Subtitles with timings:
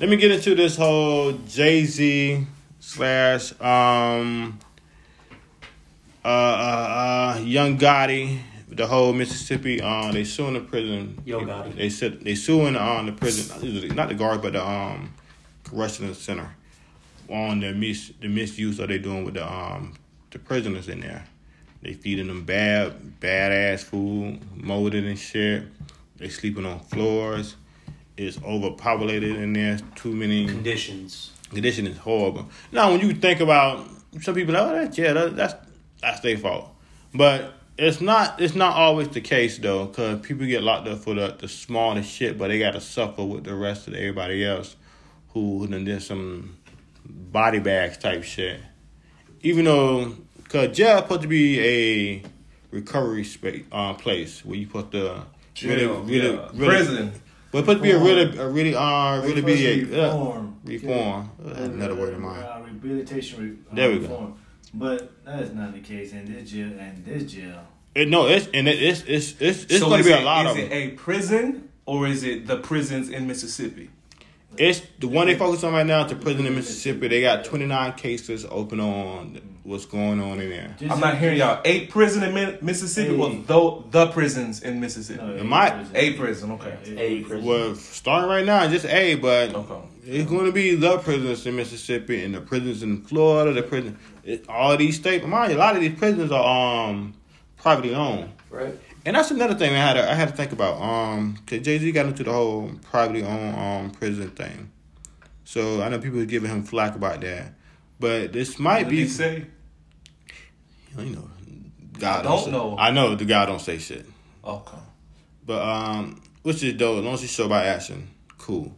[0.00, 2.46] Let me get into this whole Jay Z
[2.80, 4.58] slash um
[6.24, 9.80] uh, uh uh Young Gotti, the whole Mississippi.
[9.80, 11.20] Uh, they suing the prison.
[11.24, 11.76] Yo Gotti.
[11.76, 15.14] They said they suing on the prison, not the guard, but the um
[15.64, 16.54] correctional center
[17.28, 19.94] on the mis the misuse that they doing with the um
[20.30, 21.24] the prisoners in there.
[21.82, 25.64] They feeding them bad bad ass food, molded and shit.
[26.16, 27.56] They sleeping on floors.
[28.16, 29.78] It's overpopulated in there.
[29.96, 31.32] Too many Conditions.
[31.50, 32.48] condition is horrible.
[32.70, 33.86] Now, when you think about
[34.20, 35.54] some people, oh, that's yeah, that, that's
[36.00, 36.68] that's their fault,
[37.12, 38.40] but it's not.
[38.40, 42.08] It's not always the case though, because people get locked up for the the smallest
[42.10, 44.76] shit, but they got to suffer with the rest of everybody else
[45.30, 46.56] who done did some
[47.04, 48.60] body bags type shit.
[49.42, 50.14] Even though,
[50.48, 52.22] cause jail supposed to be a
[52.70, 55.22] recovery space, uh, place where you put the
[55.62, 56.48] really, Jail, really, yeah.
[56.54, 57.12] really, Prison.
[57.54, 60.58] But it's supposed to be a really, a really, uh, really be a reform.
[60.66, 61.30] uh, reform.
[61.38, 62.42] That's another word of mine.
[62.42, 63.40] Uh, rehabilitation.
[63.42, 64.34] Re- uh, There we go.
[64.74, 66.72] But that is not the case in this jail.
[66.78, 67.60] And this jail,
[67.94, 70.24] It, no, it's and it, it's it's it's, it's so going to be it, a
[70.24, 73.90] lot is of it a prison or is it the prisons in Mississippi?
[74.56, 76.02] It's the one they focus on right now.
[76.02, 77.08] It's the prison in Mississippi.
[77.08, 80.76] They got twenty nine cases open on what's going on in there.
[80.90, 81.60] I'm not hearing y'all.
[81.64, 83.42] Eight prison in Mississippi or Hey.
[83.46, 85.22] the, the prisons in Mississippi?
[85.24, 85.96] No, It might- prison.
[85.96, 86.76] A prison, okay.
[86.84, 87.44] Yeah, A prison.
[87.46, 89.74] Well, starting right now, just a, but Okay.
[90.04, 93.52] it's going to be the prisons in Mississippi and the prisons in Florida.
[93.54, 95.26] The prison, it, all these states.
[95.26, 97.14] Mind you, a lot of these prisons are um
[97.56, 98.30] privately owned.
[98.50, 98.74] Right.
[99.06, 100.80] And that's another thing I had to, I had to think about.
[100.80, 104.70] Um, cause Jay Z got into the whole privately owned um prison thing.
[105.44, 107.52] So I know people are giving him flack about that,
[108.00, 108.96] but this might What be.
[109.02, 109.46] he say?
[110.98, 111.28] You know,
[111.98, 112.76] God I don't say- know.
[112.78, 114.06] I know the guy don't say shit,
[114.44, 114.78] Okay.
[115.44, 116.98] but um, which is dope.
[116.98, 118.08] As long as you show by action,
[118.38, 118.74] cool.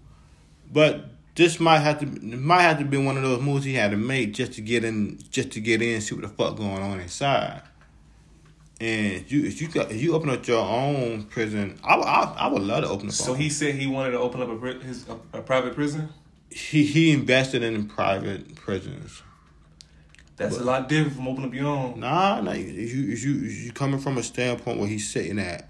[0.72, 3.92] But this might have to might have to be one of those moves he had
[3.92, 6.82] to make just to get in, just to get in, see what the fuck going
[6.82, 7.62] on inside.
[8.80, 12.06] And if you if you got if you open up your own prison, I, would-
[12.06, 13.12] I, I would love to open up.
[13.14, 16.10] So he said he wanted to open up a his a, a private prison.
[16.50, 19.22] he he invested in private prisons.
[20.36, 22.00] That's a lot different from opening up your own.
[22.00, 22.52] Nah, nah.
[22.52, 25.68] You you you you coming from a standpoint where he's sitting at.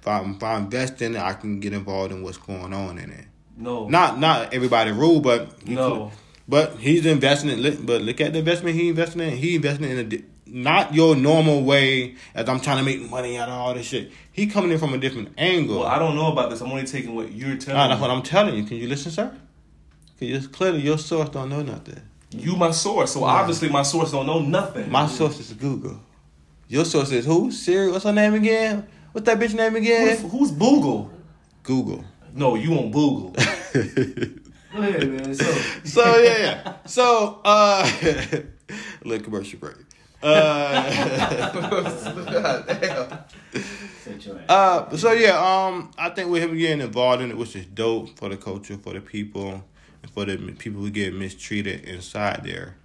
[0.00, 2.98] If I if I invest in it, I can get involved in what's going on
[2.98, 3.24] in it.
[3.56, 3.88] No.
[3.88, 6.06] Not not everybody rule, but No.
[6.10, 7.84] could- but he's investing in.
[7.86, 9.36] But look at the investment he invested in.
[9.38, 13.48] He invested in a not your normal way as I'm trying to make money out
[13.48, 14.12] of all this shit.
[14.32, 15.80] He coming in from a different angle.
[15.80, 16.60] Well, I don't know about this.
[16.60, 18.06] I'm only taking what you're telling Nah, that's me.
[18.08, 18.64] what I'm telling you.
[18.64, 19.34] Can you listen, sir?
[20.18, 22.00] Can you clearly your source don't know nothing.
[22.30, 24.90] You my source, so obviously my source don't know nothing.
[24.90, 26.00] My source is Google.
[26.68, 27.50] Your source is who?
[27.52, 27.90] Siri?
[27.92, 28.86] What's her name again?
[29.12, 30.16] What's that bitch name again?
[30.28, 31.10] who's Boogle?
[31.62, 32.04] Google.
[32.32, 33.34] No, you on Boogle.
[34.72, 35.34] Go ahead, man.
[35.34, 35.44] So,
[35.84, 36.76] So yeah, yeah.
[36.86, 37.88] So uh,
[39.04, 39.76] little commercial break.
[40.24, 40.90] Uh,
[44.00, 44.44] set your ass.
[44.48, 48.16] uh, so yeah, um, I think with him getting involved in it, which is dope
[48.18, 49.62] for the culture, for the people,
[50.02, 52.76] and for the people who get mistreated inside there.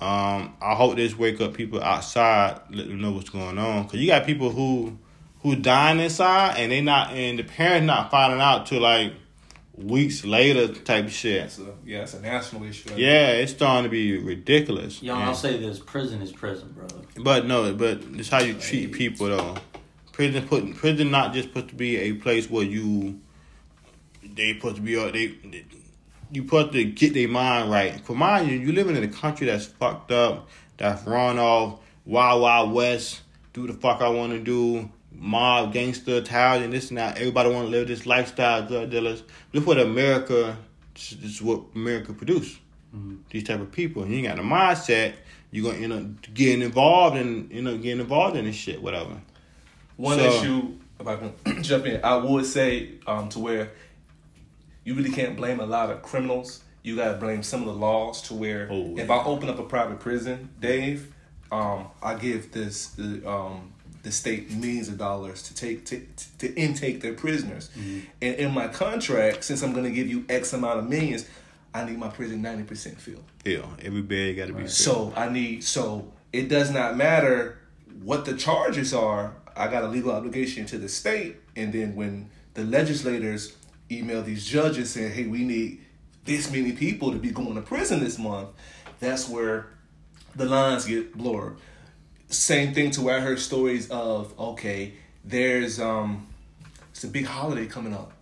[0.00, 3.86] Um, I hope this wake up people outside, let them know what's going on.
[3.88, 4.98] Cause you got people who
[5.42, 9.12] who dying inside, and they not, and the parents not finding out till like
[9.76, 11.44] weeks later, type of shit.
[11.44, 12.90] It's a, yeah, it's a national issue.
[12.96, 15.02] Yeah, it's starting to be ridiculous.
[15.02, 16.96] Young, And- I'll say this: prison is prison, brother.
[17.18, 19.56] But no, but it's how you treat people though.
[20.12, 23.18] Prison put prison not just supposed to be a place where you
[24.22, 25.64] they supposed to be they, they
[26.30, 28.00] you supposed to get their mind right.
[28.04, 32.42] For mind you, you living in a country that's fucked up, that's run off wild
[32.42, 33.20] wild west,
[33.52, 37.16] do the fuck I want to do, mob gangster Italian this and that.
[37.18, 39.22] Everybody want to live this lifestyle, drug dealers.
[39.52, 40.56] Look what America,
[40.94, 42.58] this is what America produce.
[43.30, 45.14] These type of people, and you ain't got the mindset.
[45.50, 49.18] you're gonna end up getting involved and end up getting involved in this shit, whatever.
[49.96, 53.70] One So- issue, if I can jump in, I would say um, to where
[54.84, 56.62] you really can't blame a lot of criminals.
[56.82, 59.62] You gotta blame some of the laws to where Oh, if I open up a
[59.64, 61.14] private prison, Dave,
[61.50, 63.72] um, I give this the um,
[64.02, 66.04] the state millions of dollars to take to,
[66.38, 68.00] to intake their prisoners, mm-hmm.
[68.20, 71.28] and in my contract, since I'm gonna give you X amount of millions,
[71.74, 73.24] I need my prison ninety percent filled.
[73.44, 74.70] Yeah, every bed got to be filled.
[74.70, 77.58] So I need so it does not matter
[78.02, 79.34] what the charges are.
[79.56, 83.56] I got a legal obligation to the state, and then when the legislators
[83.90, 85.80] email these judges saying, "Hey, we need
[86.24, 88.48] this many people to be going to prison this month,"
[88.98, 89.68] that's where
[90.34, 91.56] the lines get blurred.
[92.32, 94.94] Same thing to where I heard stories of okay,
[95.24, 96.26] there's um,
[96.90, 98.12] it's a big holiday coming up.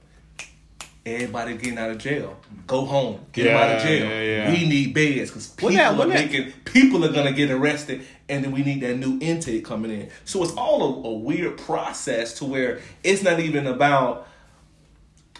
[1.06, 2.36] Everybody getting out of jail.
[2.66, 3.24] Go home.
[3.32, 4.04] Get them out of jail.
[4.08, 4.50] yeah, yeah.
[4.52, 7.50] We need beds because people Well, now, are well, now- making people are gonna get
[7.50, 10.10] arrested, and then we need that new intake coming in.
[10.24, 14.26] So it's all a, a weird process to where it's not even about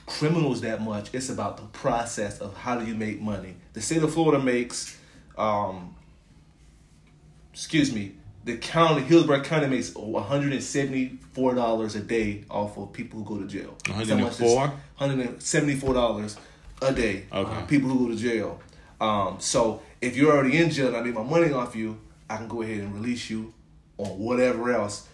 [0.06, 1.12] criminals that much.
[1.12, 3.56] It's about the process of how do you make money.
[3.74, 4.96] The state of Florida makes,
[5.36, 5.94] um,
[7.52, 8.12] excuse me,
[8.44, 12.92] the county Hillsborough County makes one hundred and seventy four dollars a day off of
[12.92, 13.76] people who go to jail.
[13.88, 14.56] 104?
[14.56, 16.36] One hundred and seventy four dollars
[16.82, 17.24] a day.
[17.32, 17.50] Okay.
[17.50, 18.60] on people who go to jail.
[19.00, 21.98] Um, so if you're already in jail and I need my money off you,
[22.28, 23.52] I can go ahead and release you
[23.98, 25.08] on whatever else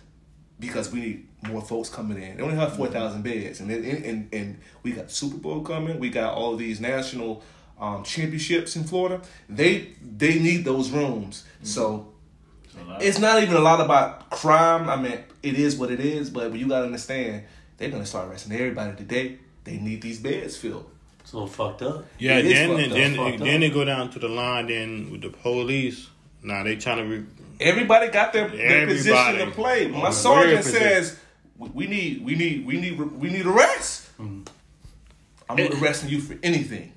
[0.59, 2.37] because we need more folks coming in.
[2.37, 5.99] They only have four thousand beds, and, and and and we got Super Bowl coming.
[5.99, 7.43] We got all these national
[7.81, 9.21] um, championships in Florida.
[9.49, 11.45] They they need those rooms.
[11.63, 12.13] So So
[13.01, 14.89] it's not even a lot about crime.
[14.89, 17.45] I mean, it is what it is, but you gotta understand
[17.79, 19.39] they're gonna start arresting everybody today.
[19.65, 20.91] They need these beds filled.
[21.21, 22.05] It's a little fucked up.
[22.19, 24.69] Yeah, It is then fucked then then, then they go down to the line.
[24.69, 26.09] Then with the police,
[26.43, 27.05] now they trying to.
[27.05, 27.25] Re-
[27.59, 29.89] Everybody got their, their position to play.
[29.89, 31.19] My sergeant says
[31.59, 34.11] we we need we need we need we need arrests.
[34.21, 34.43] Mm-hmm.
[35.49, 36.93] I'm not arresting you for anything.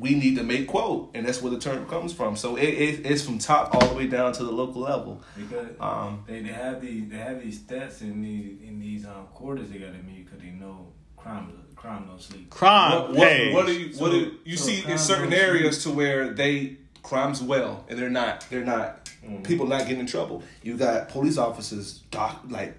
[0.00, 2.36] We need to make quote, and that's where the term comes from.
[2.36, 5.22] So it, it, it's from top all the way down to the local level.
[5.36, 9.26] Because Um, they, they have these they have these stats in these in these um
[9.32, 12.50] quarters they gotta meet because they know crime crime don't sleep.
[12.50, 12.92] crime.
[12.92, 15.82] What, what, what do you what do So- you so see in certain don't areas
[15.84, 19.42] to where they crimes well and they're not they're not Mm-hmm.
[19.42, 20.44] people not getting in trouble.
[20.62, 22.76] You got police officers doc like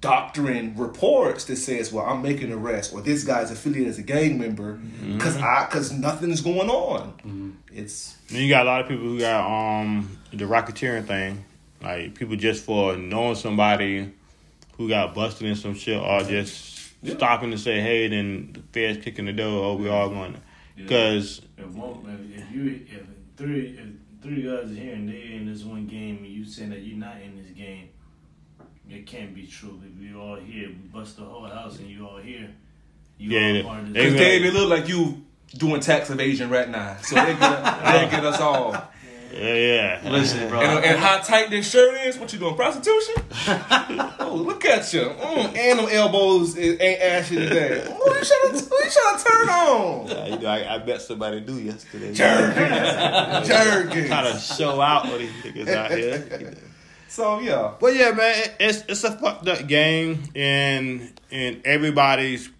[0.00, 4.02] doctoring reports that says, "Well, I'm making an arrest," or this guy's affiliated as a
[4.02, 5.14] gang member Mm-hmm.
[5.18, 7.56] because I because nothing's going on.
[7.72, 9.46] It's Then you got a lot of people who got
[9.80, 11.44] um the racketeering thing,
[11.82, 14.12] like people just for knowing somebody
[14.76, 17.14] who got busted in some shit, or just Yeah.
[17.14, 19.64] stopping to say, "Hey," then the feds kicking the door.
[19.64, 20.36] Oh, we all going
[20.76, 22.04] because If one
[22.34, 23.02] if, if you if
[23.36, 26.70] three if three guys are here and they in this one game and you saying
[26.70, 27.88] that you're not in this game,
[28.90, 29.80] it can't be true.
[29.84, 32.50] If you all here, we bust the whole house and you all here,
[33.18, 34.04] you Yeah, all part of this.
[34.04, 35.22] because Dave, it look like you
[35.56, 38.72] doing tax evasion right now, so they get they get us all.
[39.32, 40.00] yeah, yeah.
[40.10, 40.60] Listen, bro.
[40.60, 42.16] And, and how tight this shirt is?
[42.18, 42.54] What you doing?
[42.54, 43.14] Prostitution?
[44.20, 45.00] oh, look at you.
[45.02, 47.80] Mm, and them elbows is, ain't ashy today.
[47.86, 50.06] Who you trying to, who you trying to turn on?
[50.08, 52.12] Yeah, you know, I, I bet somebody do yesterday.
[52.14, 53.48] Jergens.
[53.48, 54.08] Jergens.
[54.08, 56.54] Kind of show out what these niggas out here.
[57.08, 57.74] So, yeah.
[57.78, 62.50] But yeah, man, it's it's a fucked up game, and and everybody's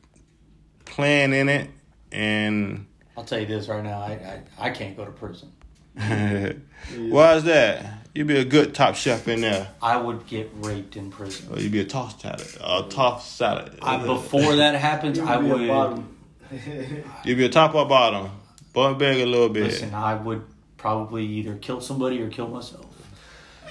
[0.84, 1.70] playing in it,
[2.12, 4.00] and I'll tell you this right now.
[4.00, 5.52] I I, I can't go to prison.
[5.96, 8.06] why is that?
[8.14, 11.52] You'd be a good top chef in there, I would get raped in prison.
[11.52, 13.78] or you'd be a toss salad, a toss salad.
[13.82, 15.69] I, before that happens, I be a would.
[15.69, 16.16] bottom.
[17.25, 18.31] You'd be a top or bottom,
[18.72, 19.64] bump big a little bit.
[19.64, 20.44] Listen, I would
[20.78, 22.86] probably either kill somebody or kill myself.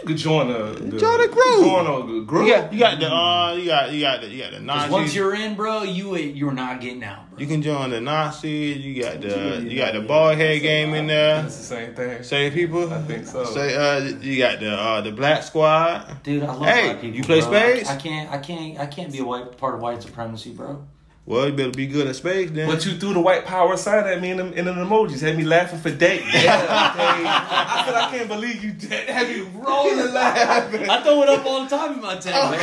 [0.02, 1.66] You could join the, the Join the group.
[1.66, 2.48] Join a group.
[2.48, 4.92] You got you got the uh you got you got the you got the Nazis.
[4.92, 7.40] once you're in, bro, you you're not getting out, bro.
[7.40, 8.78] you can join the Nazis.
[8.78, 11.46] You got the you got the bald head game in there.
[11.46, 12.24] It's the same thing.
[12.24, 12.92] Say people.
[12.94, 13.46] I think so.
[13.46, 16.22] Say uh you got the uh the black squad.
[16.24, 17.18] Dude, I love Hey, white people.
[17.18, 17.50] you play bro.
[17.50, 17.90] spades?
[17.90, 18.32] I, I can't.
[18.32, 18.80] I can't.
[18.80, 20.86] I can't be a white part of white supremacy, bro.
[21.28, 22.70] Well, you better be good at space then.
[22.70, 25.22] But you threw the white power sign at me in them, in them emojis.
[25.22, 26.22] Had me laughing for days.
[26.34, 27.26] Yeah, Dave.
[27.26, 29.10] I said, I can't believe you did.
[29.10, 30.88] Had me rolling laughing.
[30.88, 32.60] I throw it up all the time in my town, bro.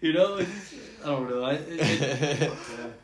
[0.00, 0.46] you know, I
[1.04, 1.44] don't know.
[1.44, 2.52] I, it, it,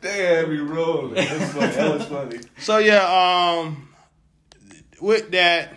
[0.01, 1.13] They had me rolling.
[1.13, 1.67] That's funny.
[1.71, 2.39] That was funny.
[2.57, 3.89] So yeah, um,
[4.99, 5.75] with that,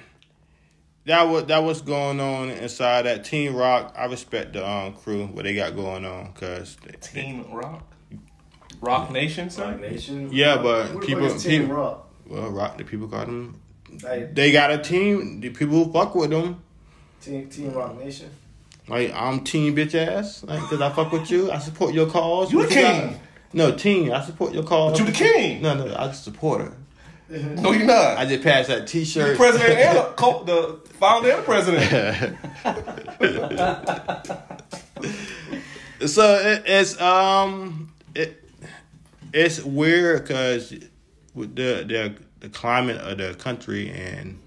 [1.06, 3.94] that was that was going on inside that Team Roc.
[3.96, 7.82] I respect the um crew what they got going on because Team Roc.
[8.80, 9.70] Roc Nation, sir.
[9.70, 10.28] Roc Nation.
[10.32, 12.08] Yeah, but Who the people- is Team people- Rock.
[12.26, 13.60] well, Rock the people got them.
[14.02, 15.40] Like They got a team.
[15.40, 16.60] The people who fuck with them.
[17.20, 18.30] Team Team Roc Nation.
[18.88, 20.44] Like I'm team bitch ass.
[20.44, 21.50] Like, cause I fuck with you.
[21.50, 22.52] I support your cause.
[22.52, 23.00] You What the got?
[23.10, 23.20] king.
[23.52, 24.12] No team.
[24.12, 24.92] I support your cause.
[24.92, 25.62] But you the king.
[25.62, 26.72] No, no, I just support her.
[27.62, 28.18] No, you're not.
[28.18, 29.30] I just passed that T-shirt.
[29.30, 32.36] the president and the, co- the founder and president.
[36.06, 38.42] so it, it's um it
[39.32, 40.72] it's weird because
[41.34, 44.38] with the the the climate of the country and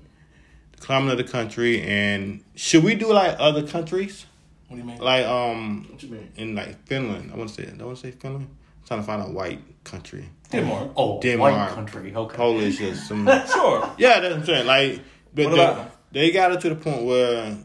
[0.74, 4.26] the climate of the country and should we do like other countries
[4.68, 5.00] What do you mean?
[5.00, 6.32] like um What you mean?
[6.38, 8.58] in like Finland I want to say I want to say Finland I'm
[8.90, 10.92] trying to find a white country Denmark.
[10.98, 11.54] oh, Denmark.
[11.54, 12.14] white country.
[12.14, 12.36] Okay.
[12.36, 13.90] Polish or some Sure.
[14.00, 14.66] Yeah, that's what I'm saying.
[14.68, 15.00] Like,
[15.34, 17.56] but What the- they got it to the point where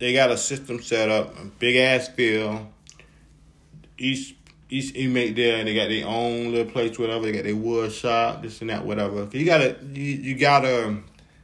[0.00, 2.66] they got a system set up, a big ass field.
[3.96, 4.34] Each
[4.68, 7.24] each inmate there, and they got their own little place, whatever.
[7.26, 9.28] They got their wood shop, this and that, whatever.
[9.32, 10.96] You gotta, you, you gotta.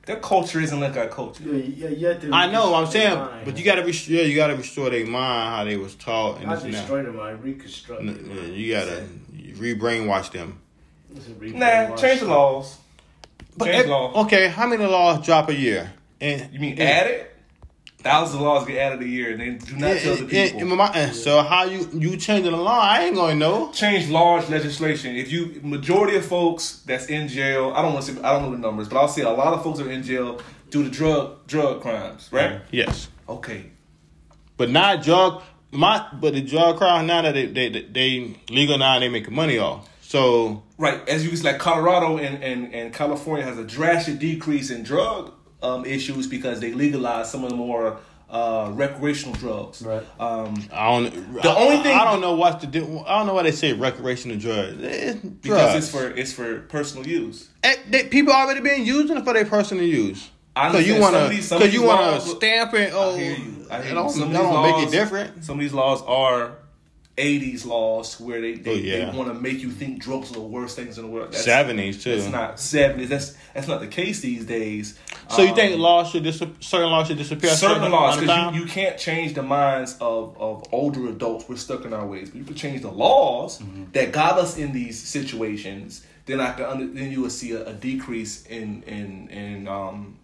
[0.07, 1.45] Their culture isn't like our culture.
[1.45, 3.45] Yeah, yeah, you have to I know, I'm saying, mind.
[3.45, 6.47] but you gotta, rest- yeah, you gotta restore their mind how they was taught and
[6.47, 6.79] not this and that.
[6.81, 8.05] destroy their mind, reconstruct.
[8.05, 8.43] their Yeah.
[8.53, 9.05] You gotta
[9.59, 10.59] re-brainwash them.
[11.15, 12.79] It's a Nah, change the laws.
[13.57, 14.25] But Change eh, law.
[14.25, 15.93] okay, how many laws drop a year?
[16.21, 17.27] And You mean and- added?
[18.03, 20.61] Thousands of laws get added a year, and they do not tell the people.
[20.61, 22.81] and my- and so how you you changing the law?
[22.81, 23.71] I ain't gonna know.
[23.73, 25.15] change large legislation.
[25.17, 28.43] If you majority of folks that's in jail, I don't want to say I don't
[28.43, 30.41] know the numbers, but I'll say a lot of folks are in jail
[30.71, 32.61] due to drug drug crimes, right?
[32.73, 33.67] Yes, Okay.
[34.57, 35.43] but not drug.
[35.71, 39.59] My but the drug crime now that they they they legal now they making money
[39.59, 39.89] off.
[40.03, 44.19] So Right, as you can see, like Colorado and, and, and California has a drastic
[44.19, 45.33] decrease in drug
[45.63, 47.99] um, issues because they legalized some of the more
[48.31, 49.83] uh, recreational drugs.
[49.83, 50.03] Right.
[50.19, 51.43] Um, I don't.
[51.43, 52.67] The I, only thing- I don't know what's the.
[52.71, 54.77] di- I don't know why they say recreational drugs.
[54.81, 55.75] It's because drugs.
[55.77, 57.51] it's for it's for personal use.
[57.63, 60.31] Eh, they, people already been using it for their personal use.
[60.57, 62.93] I Cause you understand wanna, some of these- some of cause you wanna stamp it.
[62.95, 63.37] Oh, I hear you.
[63.37, 63.95] I hear that you.
[63.95, 65.45] don't, Some of these don't make it different.
[65.45, 66.57] Some of these laws are
[67.19, 69.11] 80s laws where they they, Oh, yeah.
[69.11, 71.27] they want to make you think drugs are the worst things in the world.
[71.29, 72.13] That's- Seventies too.
[72.13, 73.09] It's not 70s.
[73.09, 74.99] That's that's not the case these days.
[75.29, 77.51] So you Um, think laws should dis- certain laws should disappear?
[77.51, 81.47] a certain laws because you, you can't change the minds of, of older adults.
[81.49, 83.85] We're stuck in our ways, but you can change the laws Mm-hmm.
[83.93, 86.03] that got us in these situations.
[86.25, 90.17] Then I can under, then you will see a, a decrease in in in um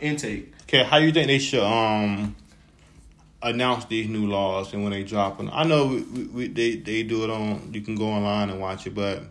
[0.00, 0.52] intake.
[0.68, 2.36] Okay, how you think they should um
[3.42, 5.50] announce these new laws and when they drop them?
[5.52, 7.70] I know we, we, they they do it on.
[7.72, 9.22] You can go online and watch it, but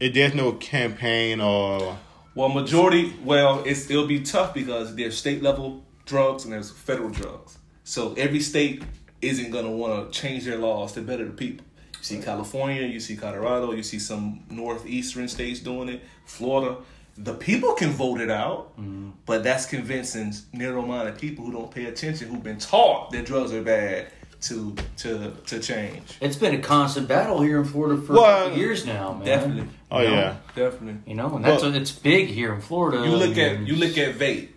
[0.00, 1.96] if there's no campaign or
[2.34, 7.10] Well, majority, well, it's it'll be tough because there's state level drugs and there's federal
[7.10, 7.58] drugs.
[7.84, 8.82] So every state
[9.22, 11.64] isn't gonna want to change their laws to better the people.
[11.98, 16.76] You see California, you see Colorado, you see some northeastern states doing it, Florida.
[17.20, 19.10] The people can vote it out, mm-hmm.
[19.26, 23.62] but that's convincing narrow-minded people who don't pay attention, who've been taught that drugs are
[23.62, 24.06] bad,
[24.42, 26.02] to to to change.
[26.20, 29.24] It's been a constant battle here in Florida for Well, years now, man.
[29.24, 30.14] Definitely, oh You know?
[30.14, 31.00] yeah, definitely.
[31.06, 32.98] You know, and that's Well- it's big here in Florida.
[33.04, 34.50] You look at you look at vape.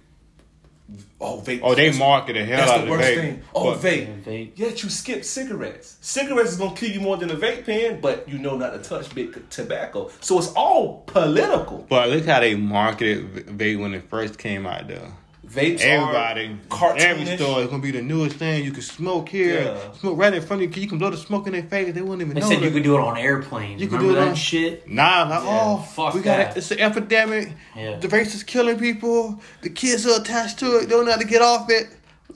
[1.19, 1.59] Oh, vape.
[1.63, 3.15] oh they market the hell That's out the of worst vape.
[3.15, 3.41] thing.
[3.55, 4.23] Oh, But- vape.
[4.23, 4.51] vape.
[4.55, 5.97] Yet you skip cigarettes.
[6.01, 8.79] Cigarettes is gonna kill you more than a vape pen, but you know not to
[8.89, 10.09] touch big tobacco.
[10.19, 11.85] So it's all political.
[11.89, 15.07] But look how they marketed vape when it first came out though.
[15.51, 18.63] Vapes Everybody, are every store is gonna be the newest thing.
[18.63, 19.91] You can smoke here, Yeah.
[19.99, 20.81] smoke right in front of you.
[20.83, 21.93] You can blow the smoke in their face.
[21.93, 22.47] They wouldn't even They know.
[22.47, 22.73] said you that.
[22.73, 23.81] could do it on airplanes.
[23.81, 24.87] You could Remember do it that on- shit?
[24.89, 26.51] Nah, like, Yeah, oh, fuck we got that.
[26.51, 26.57] it.
[26.57, 27.49] It's an epidemic.
[27.75, 27.97] Yeah.
[27.97, 29.41] The race is killing people.
[29.61, 30.81] The kids are attached to it.
[30.81, 31.87] They don't know how to get off it.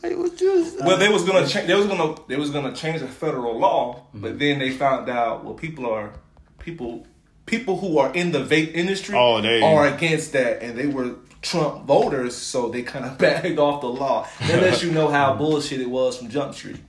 [0.03, 0.73] Like, what you?
[0.81, 1.67] Well, they was gonna change.
[1.67, 2.15] They was gonna.
[2.27, 4.19] They was gonna change the federal law, Mm-hmm.
[4.21, 5.45] but then they found out.
[5.45, 6.11] Well, people are
[6.59, 7.07] people.
[7.45, 11.11] People who are in the vape industry Oh, they- are against that, and they were
[11.45, 14.27] Trump voters, so they kind of backed off the law.
[14.47, 16.81] That lets you know how bullshit it was from Jump Street.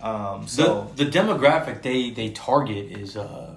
[0.00, 3.54] Um, so the the demographic they they target is uh,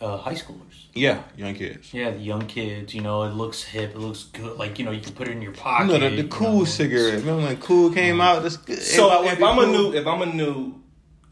[0.00, 0.76] uh, high schoolers.
[0.94, 1.92] yeah, young kids.
[1.92, 2.94] Yeah, the young kids.
[2.94, 3.90] You know, it looks hip.
[3.94, 4.56] It looks good.
[4.56, 5.86] Like you know, you can put it in your You pocket.
[5.88, 6.64] know the, the you cool know.
[6.64, 7.20] cigarette.
[7.20, 8.42] Remember when Kool came out?
[8.42, 8.80] That's good.
[8.80, 10.56] So Everybody if wanted I'm a new if I'm a new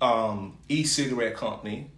[0.03, 1.91] um, e-cigarette company,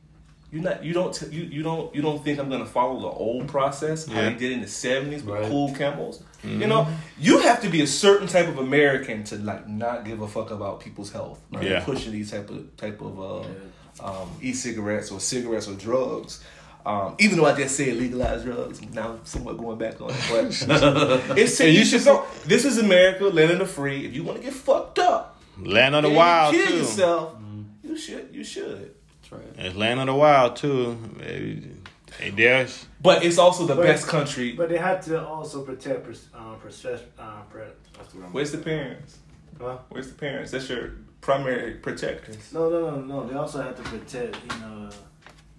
[0.57, 3.07] you not you don't t- you, you don't you don't think I'm gonna follow the
[3.09, 4.31] old process how Yeah.
[4.31, 5.49] they did in the '70s with Right.
[5.51, 6.23] cool Camels.
[6.45, 6.61] Mm-hmm.
[6.63, 6.87] You know,
[7.21, 10.51] you have to be a certain type of American to like not give a fuck
[10.51, 11.41] about people's health.
[11.53, 11.65] Right?
[11.71, 11.81] Yeah.
[11.85, 16.43] pushing these type of type of uh, um, e-cigarettes or cigarettes or drugs.
[16.85, 20.17] Um, even though I just said legalize drugs, now I'm somewhat going back on it.
[20.31, 20.45] But
[21.39, 24.07] it's And you you should should know, this is America, land of the free.
[24.07, 26.79] If you want to get fucked up, Land of the Wild you kill too.
[26.79, 27.35] yourself,
[27.83, 28.29] you should.
[28.33, 28.95] You should.
[29.31, 29.67] That's right.
[29.67, 30.95] It's Land of the Wild too.
[31.19, 31.73] Baby.
[32.19, 34.53] Hey, there's But it's also the But- best country.
[34.53, 37.63] But they have to also protect pers- uh, perce- uh, pre-
[37.97, 38.33] what's the word?
[38.33, 39.19] Where's the parents?
[39.61, 39.79] Huh?
[39.91, 40.51] Where's the parents?
[40.53, 42.53] That's your primary protectors.
[42.53, 43.27] No, no, no, no.
[43.27, 44.89] They also have to protect, you know,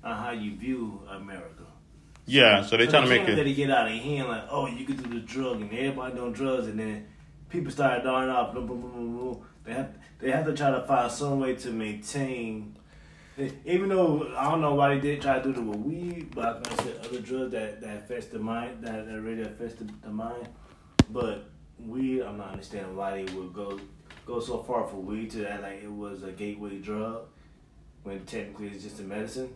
[0.04, 1.64] uh, how you view America.
[2.26, 2.62] yeah.
[2.64, 3.38] So they So trying to make it.
[3.38, 4.28] let it get out of hand.
[4.30, 7.06] Like, oh, you could do the drug, and everybody doing drugs, and then
[7.50, 8.54] people start dying off.
[8.54, 9.46] Boom, boom, boom, boom, boom.
[9.66, 12.76] They have they have to try to find some way to maintain.
[13.66, 16.64] Even though I don't know why they did try to do it with weed, but
[16.68, 19.88] like I said other drugs that, that affects the mind, that, that really affects the,
[20.02, 20.48] the mind.
[21.12, 21.50] But
[21.86, 23.80] weed, I'm not understanding why they would go
[24.26, 27.22] go so far for weed to act like it was a gateway drug
[28.04, 29.54] when technically it's just a medicine.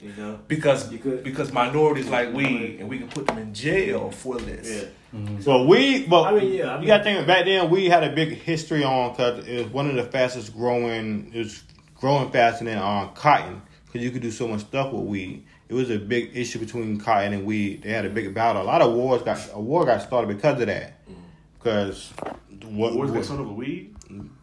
[0.00, 0.38] You know.
[0.48, 4.38] Because You could- because minorities like weed and we can put them in jail for
[4.38, 4.68] this.
[4.82, 4.88] Yeah.
[5.18, 5.44] Mm-hmm.
[5.44, 8.02] Well, we, but I mean, yeah, I you got to think back then we had
[8.02, 11.30] a big history on because it was one of the fastest growing.
[11.34, 11.62] It was
[12.02, 13.62] growing faster than um, cotton.
[13.86, 15.44] because you could do so much stuff with weed.
[15.68, 17.82] It was a big issue between cotton and weed.
[17.84, 18.60] They had a big battle.
[18.60, 20.98] A lot of wars got a war got started because of that.
[21.58, 22.12] Because
[22.64, 23.94] what, Wars started with weed.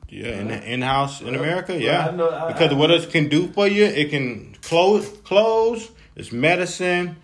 [0.08, 2.08] yeah, in in house in America, Well, yeah.
[2.08, 5.92] I know- I- because I- what it can do for you, it can close clothes.
[6.16, 7.18] It's medicine.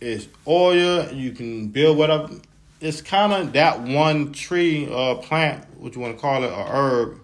[0.00, 1.12] It's oil.
[1.12, 2.30] You can build whatever.
[2.80, 6.66] It's kind of that one tree or plant, what you want to call it, or
[6.66, 7.20] herb.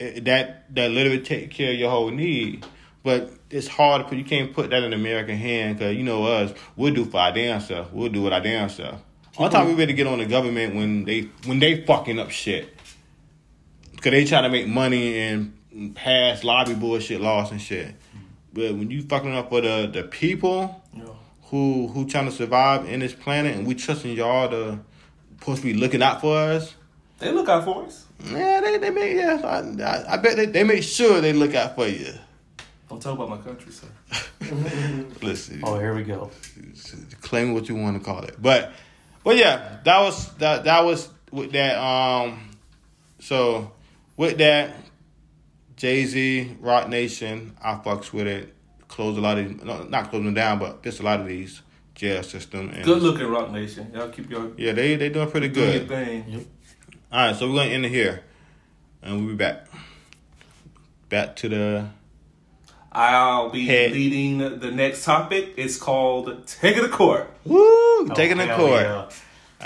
[0.00, 2.66] That that literally take care of your whole need.
[3.02, 4.18] But it's hard to put.
[4.18, 6.52] You can't put that in American hand because you know us.
[6.76, 7.92] We'll do for our damn self.
[7.92, 9.00] We'll do it our damn self.
[9.36, 12.76] One time we better get on the government when they when they fucking up shit.
[14.00, 17.94] Cause they try to make money and pass lobby bullshit laws and shit.
[18.52, 20.82] But when you fucking up for the, the people
[21.44, 24.80] who who trying to survive in this planet and we trusting y'all to
[25.38, 26.74] supposed to be looking out for us,
[27.20, 28.06] They look out for us.
[28.32, 31.54] yeah, they they make yeah, I, I, I bet they, they make sure they look
[31.54, 32.12] out for you.
[32.88, 33.86] Don't talk about my country, sir.
[35.22, 36.30] Listen, Oh, here we go.
[37.20, 38.34] claim what you want to call it.
[38.40, 38.72] But
[39.22, 42.50] but yeah, that was that that was with that um
[43.20, 43.70] so
[44.16, 44.74] with that
[45.76, 48.54] Jay Z, Roc Nation, I fucks with it.
[48.88, 51.26] Close a lot of these, no, not closing them down, but just a lot of
[51.26, 51.62] these
[51.94, 52.70] jail system.
[52.70, 53.92] And Good looking Roc Nation.
[53.94, 55.88] Y'all keep your Yeah, they they doing pretty doing your good.
[55.88, 56.46] thing.
[57.12, 58.22] All right, so we're gonna end it here,
[59.02, 59.66] and we'll be back.
[61.08, 61.86] Back to the
[62.92, 63.92] I'll be Head.
[63.92, 65.54] leading the next topic.
[65.56, 67.28] It's called Take It to Court.
[67.44, 68.82] woo taking the Oh, court.
[68.82, 69.08] yeah.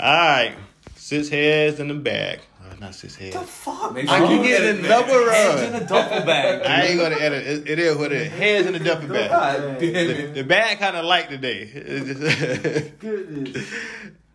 [0.01, 0.55] All right,
[0.95, 2.39] six heads in the bag.
[2.63, 3.35] Oh, not six heads.
[3.35, 3.93] What the fuck.
[3.93, 6.61] Make I can get a double Heads in a duffel bag.
[6.65, 7.45] I ain't gonna edit.
[7.45, 8.31] It, it is what it is.
[8.31, 9.29] Heads in the duffel bag.
[9.29, 11.65] God The, the bag kind of light today.
[12.99, 13.71] Goodness.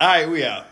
[0.01, 0.67] All right, we out.